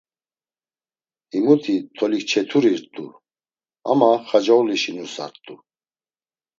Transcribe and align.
Himuti 1.31 1.75
Tolikçeturirt̆u 1.95 3.05
ama 3.91 4.11
Xacoğlişi 4.29 4.91
nusart̆u. 4.97 5.55